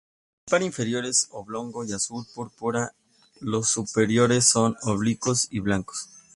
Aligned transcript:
El 0.47 0.49
par 0.51 0.63
inferior 0.63 1.05
es 1.05 1.27
oblongo 1.29 1.85
y 1.85 1.91
azul 1.93 2.25
púrpura, 2.33 2.95
los 3.39 3.69
superiores 3.69 4.47
son 4.47 4.75
oblicuos 4.81 5.47
y 5.51 5.59
blancos. 5.59 6.09